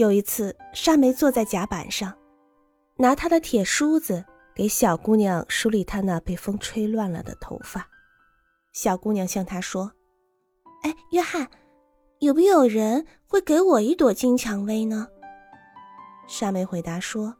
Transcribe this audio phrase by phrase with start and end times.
[0.00, 2.16] 有一次，沙梅坐在甲板上，
[2.96, 7.86] 拿她的铁梳子给小姑娘梳理她那被风吹乱了的头发。
[8.72, 9.92] 小姑娘向他说
[10.84, 11.50] ：“哎，约翰，
[12.20, 15.06] 有没有人会给我一朵金蔷薇呢？”
[16.26, 17.36] 沙梅回答说：“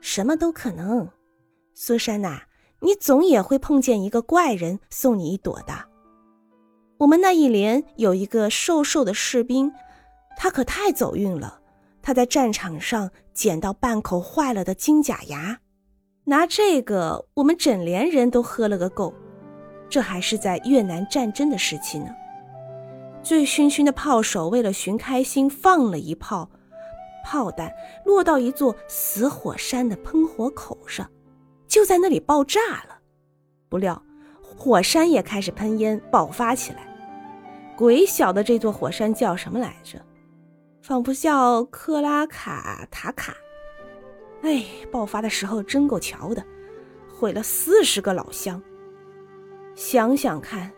[0.00, 1.08] 什么都可能。
[1.74, 2.44] 苏珊娜，
[2.78, 5.74] 你总也会碰见一个怪人送你一朵的。
[6.98, 9.72] 我们那一连有一个瘦瘦的士兵，
[10.36, 11.62] 他可太走运了。”
[12.08, 15.58] 他在战场上捡到半口坏了的金甲牙，
[16.24, 19.12] 拿这个，我们整连人都喝了个够。
[19.90, 22.06] 这还是在越南战争的时期呢。
[23.22, 26.48] 醉醺醺的炮手为了寻开心，放了一炮，
[27.26, 27.70] 炮弹
[28.06, 31.06] 落到一座死火山的喷火口上，
[31.66, 33.00] 就在那里爆炸了。
[33.68, 34.02] 不料，
[34.42, 36.88] 火山也开始喷烟爆发起来。
[37.76, 40.02] 鬼晓得这座火山叫什么来着？
[40.88, 43.36] 仿佛叫克拉卡塔卡，
[44.40, 46.42] 哎，爆发的时候真够瞧的，
[47.14, 48.62] 毁了四十个老乡。
[49.74, 50.72] 想想看，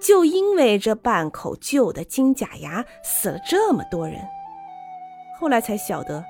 [0.00, 4.20] 就因为这半口旧的金甲牙，死了这么多人。
[5.40, 6.24] 后来才晓得，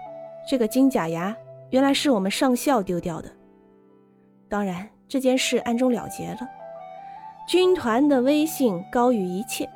[0.48, 1.36] 这个金甲牙
[1.68, 3.30] 原来是我们上校丢掉的。
[4.48, 6.38] 当然，这件事暗中了结了，
[7.46, 9.68] 军团的威信高于一切。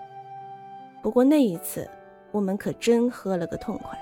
[1.03, 1.87] 不过那一次。
[2.33, 3.99] 我们可真喝了个痛快。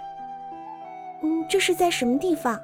[1.23, 2.61] 嗯，这是在什么地方？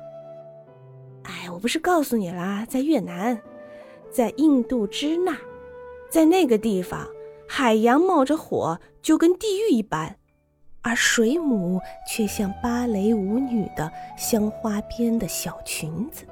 [1.24, 3.40] 哎，我不是告诉你啦，在越南，
[4.10, 5.36] 在印度支那，
[6.10, 7.08] 在那个地方，
[7.48, 10.16] 海洋冒着火，就跟地狱一般，
[10.82, 16.26] 而水母却像芭蕾舞女的镶花边的小裙子，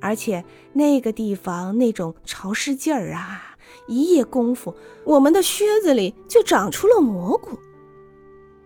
[0.00, 3.56] 而且那个地方那种潮湿劲儿啊，
[3.88, 4.74] 一夜功夫，
[5.04, 7.58] 我们的靴子里就长出了蘑菇。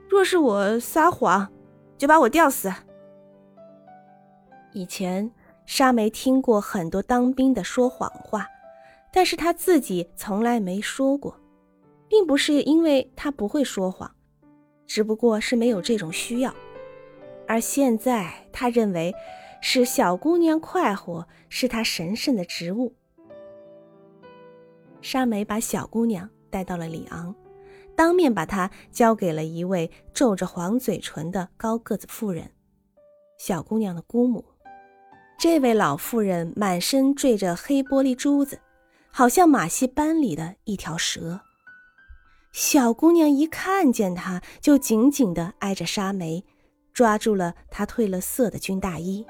[0.09, 1.53] 若是我撒谎，
[1.97, 2.73] 就把我吊死。
[4.73, 5.31] 以前
[5.67, 8.47] 沙梅听过很多当兵的说谎话，
[9.13, 11.39] 但是他自己从来没说过，
[12.09, 14.11] 并不是因为他不会说谎，
[14.87, 16.55] 只不过是没有这种需要。
[17.47, 19.15] 而现在他认为，
[19.61, 22.95] 使小姑娘快活是他神圣的职务。
[25.01, 27.35] 沙梅把小姑娘带到了里昂。
[27.99, 32.53] 当面把她交给了一位皱着黄嘴唇的高个子妇人，
[33.41, 34.45] 小姑娘的姑母。
[35.37, 38.61] 这位老妇人满身缀着黑玻璃珠子，
[39.11, 41.41] 好像马戏班里的一条蛇。
[42.53, 46.45] 小姑娘一看见他，就紧紧地挨着沙梅，
[46.93, 49.27] 抓住了他褪了色的军大衣。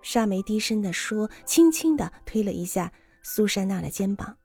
[0.00, 2.90] 沙梅低声地说，轻轻地推了一下
[3.22, 4.38] 苏珊娜的肩膀：“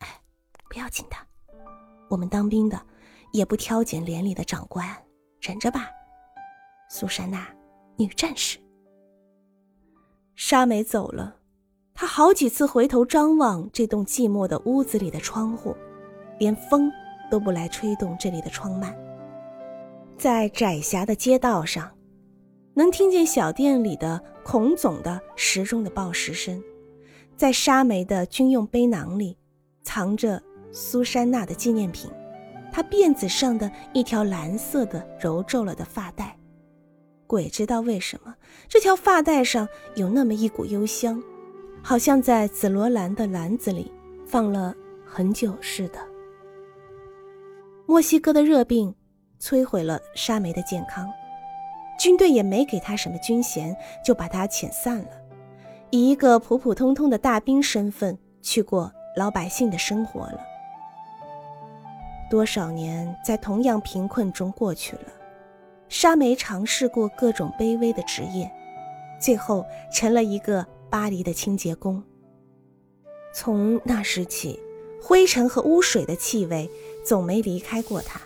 [0.00, 0.20] 哎，
[0.68, 1.16] 不要紧的。”
[2.08, 2.80] 我们当兵的，
[3.32, 4.86] 也不挑拣连里的长官，
[5.40, 5.88] 忍着吧，
[6.88, 7.48] 苏珊娜，
[7.96, 8.58] 女战士。
[10.34, 11.36] 沙梅走了，
[11.94, 15.74] 她好几次回头张望这栋寂寞的屋子里的窗户，
[16.38, 16.90] 连风
[17.30, 18.94] 都不来吹动这里的窗幔。
[20.16, 21.90] 在窄狭的街道上，
[22.74, 26.62] 能听见小店里的孔总的时钟的报时声，
[27.36, 29.36] 在沙梅的军用背囊里，
[29.82, 30.42] 藏着。
[30.72, 32.10] 苏珊娜的纪念品，
[32.70, 36.36] 她辫子上的一条蓝色的揉皱了的发带，
[37.26, 38.34] 鬼知道为什么
[38.68, 41.22] 这条发带上有那么一股幽香，
[41.82, 43.90] 好像在紫罗兰的篮子里
[44.26, 45.98] 放了很久似的。
[47.86, 48.94] 墨西哥的热病
[49.40, 51.08] 摧毁了沙梅的健康，
[51.98, 55.10] 军队也没给他什么军衔，就把他遣散了，
[55.90, 60.40] 以一个普普通通的大兵身份去过老百姓的生活了。
[62.28, 65.12] 多少年在同样贫困中过去了，
[65.88, 68.50] 沙梅尝试过各种卑微的职业，
[69.20, 72.02] 最后成了一个巴黎的清洁工。
[73.32, 74.58] 从那时起，
[75.02, 76.68] 灰尘和污水的气味
[77.04, 78.20] 总没离开过他，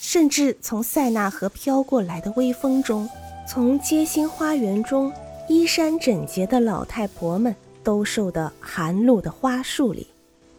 [0.00, 3.08] 甚至从塞纳河飘过来的微风中，
[3.46, 5.12] 从街心花园中
[5.48, 7.54] 衣衫整洁的老太婆们
[7.84, 10.08] 兜售的寒露的花束里，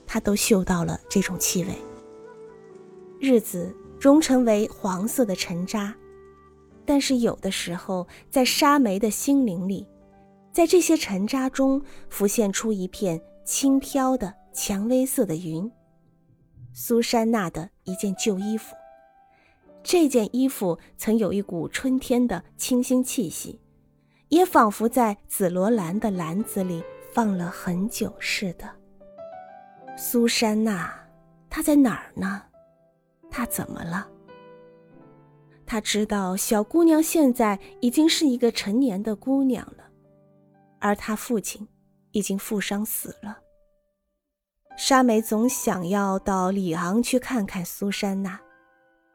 [0.05, 1.69] 他都嗅到了这种气味。
[3.25, 5.95] 日子融成为黄色的尘渣，
[6.85, 9.87] 但是有的时候，在沙梅的心灵里，
[10.51, 15.69] 在这些尘渣中浮现出一片轻飘的蔷薇色的云。
[16.71, 18.75] 苏珊娜的一件旧衣服，
[19.81, 23.59] 这件衣服曾有一股春天的清新气息，
[24.27, 28.69] 也仿佛在紫罗兰的篮子里放了很久似的。
[29.97, 30.93] 苏珊娜，
[31.49, 32.43] 她在哪儿呢？
[33.35, 34.07] 他怎么了？
[35.65, 39.83] 他知道小姑娘现在已经是一个成年的姑娘了，
[40.79, 41.67] 而他父亲
[42.11, 43.39] 已经负伤死了。
[44.77, 48.39] 沙梅总想要到里昂去看看苏珊娜，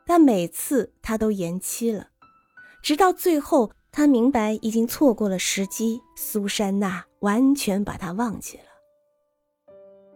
[0.04, 2.08] 但每次他都延期了，
[2.82, 8.64] 直到最后，他明白已经错过了时机，苏珊娜完全把他忘记了。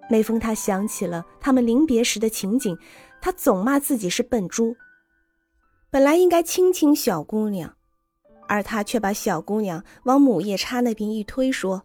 [0.09, 2.77] 每逢他想起了他们临别时的情景，
[3.21, 4.77] 他总骂自己是笨猪。
[5.91, 7.75] 本来应该亲亲小姑娘，
[8.49, 11.83] 而他却把小姑娘往母夜叉那边一推，说：“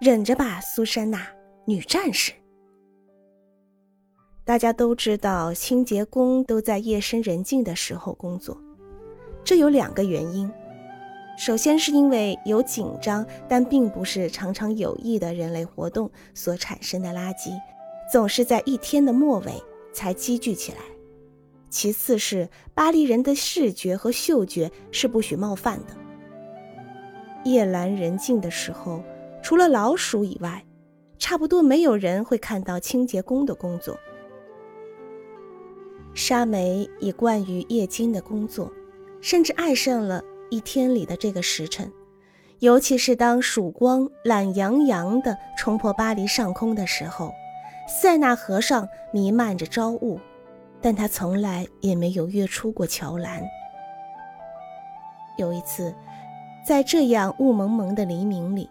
[0.00, 1.26] 忍着吧，苏珊娜，
[1.66, 2.32] 女战士。”
[4.44, 8.56] 大家都知道，清洁工都在夜深人静的时候工作，
[9.44, 10.50] 这有两个原因。
[11.40, 17.58] 首先是因为有紧张但并不是常常有益的人类活动所产生的垃圾，
[18.12, 19.52] 总是在一天的末尾
[19.90, 20.78] 才积聚起来。
[21.70, 25.96] 其次是巴黎人的视觉和嗅觉是不许冒犯的。
[27.44, 29.02] 夜阑人静的时候，
[29.42, 30.62] 除了老鼠以外，
[31.18, 33.98] 差不多没有人会看到清洁工的工作。
[36.12, 38.70] 沙梅已惯于夜间的工作，
[39.22, 40.22] 甚至爱上了。
[40.50, 41.90] 一天里的这个时辰，
[42.58, 47.32] 尤其是当曙光懒洋洋地冲破巴黎上空的时候，
[47.88, 50.20] 塞纳河上弥漫着朝雾，
[50.80, 53.42] 但他从来也没有跃出过桥栏。
[55.38, 55.94] 有一次，
[56.66, 58.68] 在这样雾蒙蒙的黎明里，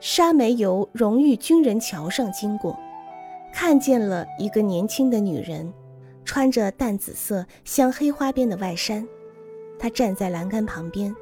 [0.00, 2.78] 沙梅由荣誉军人桥上经过，
[3.52, 5.70] 看见了一个年轻的女人，
[6.24, 9.06] 穿着淡紫色镶黑花边的外衫。
[9.78, 11.14] 他站在栏杆旁边，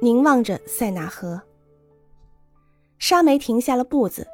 [0.00, 1.40] 凝望着塞纳河。
[2.98, 4.26] 沙梅停下了步子，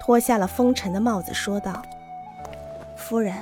[0.00, 1.82] 脱下了风尘的帽子，说道
[2.96, 3.34] ：“夫人，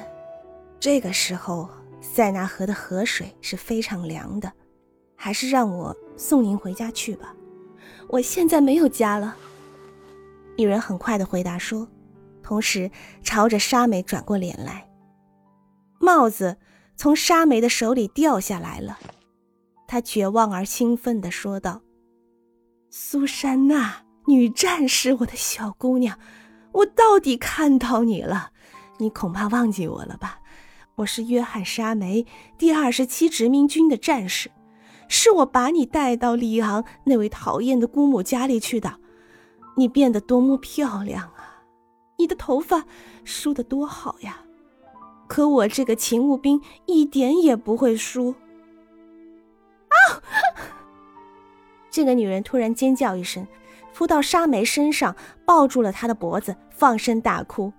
[0.81, 1.69] 这个时候
[2.01, 4.51] 塞纳河的河水是非常凉的，
[5.15, 7.35] 还是让我送您回家去吧。
[8.09, 9.37] 我现在没有家了。”
[10.57, 11.89] 女人很快的回答说，
[12.43, 12.91] 同时
[13.23, 14.89] 朝着沙梅转过脸来。
[16.01, 16.57] 帽子
[16.97, 18.99] 从沙梅的手里掉下来了。
[19.93, 21.83] 他绝望而兴奋地说道
[22.89, 26.19] ：“苏珊娜，女战士，我的小姑娘，
[26.73, 28.53] 我到底看到你了。
[28.97, 30.39] 你恐怕忘记我了吧？
[30.95, 32.25] 我是约翰·沙梅，
[32.57, 34.51] 第二十七殖民军的战士，
[35.09, 38.95] 是我把你带到里昂那位讨厌的姑母家里去的。
[39.77, 41.61] 你变得多么漂亮啊！
[42.17, 42.87] 你的头发
[43.25, 44.43] 梳得多好呀！
[45.29, 48.35] 可我这个勤务兵一点也不会梳。”
[51.93, 53.47] 这个女人突然尖叫一声，
[53.95, 57.73] 扑到沙梅身上，抱住了她的脖子，放声大哭。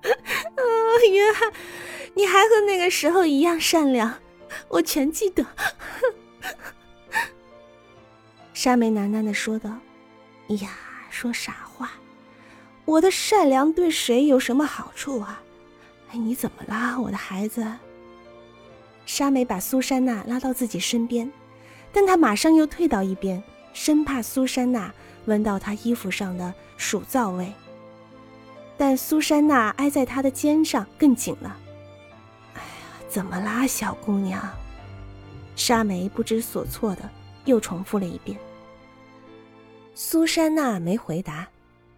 [0.04, 0.62] 啊，
[1.10, 1.50] 约翰，
[2.14, 4.14] 你还和那个时候一样善良，
[4.68, 5.44] 我全记得。
[8.52, 9.78] 沙梅喃喃的说道
[10.60, 10.68] ：“呀，
[11.08, 11.92] 说傻话，
[12.84, 15.42] 我的善良对谁有什么好处啊？
[16.12, 17.66] 哎，你怎么啦，我的孩子？”
[19.06, 21.32] 沙梅把苏珊娜拉到自己身边。
[21.92, 23.42] 但他马上又退到一边，
[23.72, 24.92] 生怕苏珊娜
[25.26, 27.52] 闻到他衣服上的鼠皂味。
[28.76, 31.56] 但苏珊娜挨在他的肩上更紧了。
[32.54, 32.68] 哎呀，
[33.08, 34.42] 怎么啦，小姑娘？
[35.56, 37.02] 沙梅不知所措的
[37.44, 38.38] 又重复了一遍。
[39.94, 41.46] 苏珊娜没回答，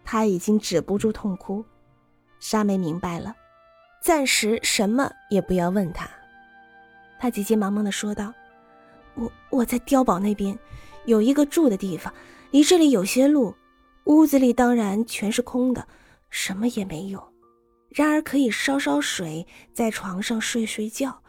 [0.03, 1.63] 她已经止不住痛哭。
[2.41, 3.33] 沙梅明白了，
[4.01, 6.09] 暂时什么也不要问她。
[7.17, 8.33] 她急急忙忙的说道。
[9.15, 10.57] 我我在碉堡那边，
[11.05, 12.13] 有一个住的地方，
[12.51, 13.53] 离这里有些路。
[14.05, 15.87] 屋子里当然全是空的，
[16.29, 17.23] 什么也没有。
[17.89, 21.21] 然而可以烧烧水，在床上睡睡觉。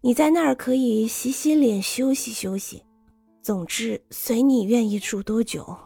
[0.00, 2.82] 你在那儿可以洗洗脸，休息休息。
[3.42, 5.76] 总之，随你愿意住多久。